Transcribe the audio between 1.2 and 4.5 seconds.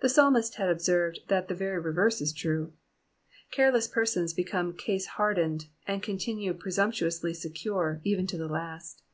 that the very reverse is true. Careless persons